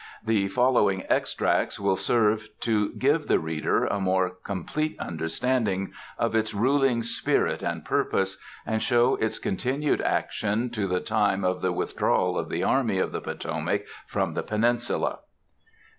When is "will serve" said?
1.79-2.47